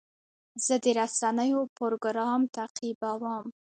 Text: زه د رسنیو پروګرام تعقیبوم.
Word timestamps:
زه 0.65 0.75
د 0.83 0.85
رسنیو 0.99 1.61
پروګرام 1.77 2.41
تعقیبوم. 2.55 3.45